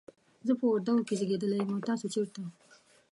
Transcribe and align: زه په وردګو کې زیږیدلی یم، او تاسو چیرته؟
زه 0.47 0.53
په 0.59 0.65
وردګو 0.69 1.05
کې 1.07 1.17
زیږیدلی 1.19 1.57
یم، 1.59 1.69
او 1.73 1.85
تاسو 1.89 2.05
چیرته؟ 2.13 2.41